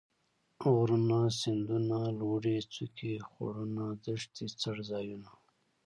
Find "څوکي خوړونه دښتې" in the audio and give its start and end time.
2.73-4.45